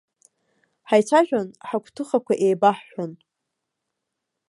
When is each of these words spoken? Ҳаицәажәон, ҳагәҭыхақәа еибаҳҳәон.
Ҳаицәажәон, 0.89 1.47
ҳагәҭыхақәа 1.67 2.33
еибаҳҳәон. 2.45 3.11